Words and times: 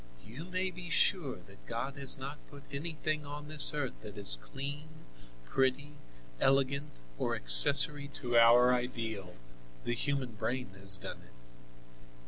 You 0.25 0.45
may 0.45 0.71
be 0.71 0.89
sure 0.89 1.35
that 1.41 1.67
God 1.67 1.95
has 1.97 2.17
not 2.17 2.39
put 2.49 2.63
anything 2.71 3.23
on 3.23 3.47
this 3.47 3.71
earth 3.71 3.93
that 4.01 4.17
is 4.17 4.35
clean, 4.41 4.89
pretty, 5.45 5.93
elegant 6.39 6.93
or 7.19 7.35
accessory 7.35 8.07
to 8.15 8.35
our 8.35 8.73
ideal; 8.73 9.35
the 9.83 9.93
human 9.93 10.31
brain 10.31 10.71
has 10.79 10.97
done 10.97 11.21
it. 11.21 11.31